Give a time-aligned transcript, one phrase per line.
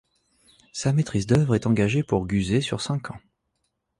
[0.73, 3.19] Sa maîtrise d'œuvre est engagée pour Guzet sur cinq ans.